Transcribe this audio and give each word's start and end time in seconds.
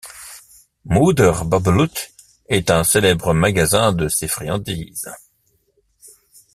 Moeder 0.85 1.43
Babbelute, 1.45 2.09
est 2.49 2.71
un 2.71 2.83
célèbre 2.83 3.35
magasin 3.35 3.93
de 3.93 4.07
ces 4.07 4.27
friandises. 4.27 5.11